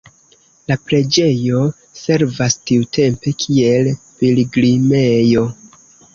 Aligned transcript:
La 0.69 0.77
preĝejo 0.85 1.59
servas 2.05 2.57
tiutempe 2.71 3.35
kiel 3.45 3.93
pilgrimejo. 4.25 5.47